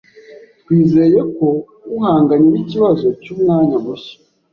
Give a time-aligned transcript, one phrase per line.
[0.59, 1.47] Twizeye ko
[1.97, 4.15] uhanganye nikibazo cyumwanya mushya.